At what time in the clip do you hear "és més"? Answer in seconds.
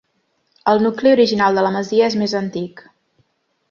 2.11-2.37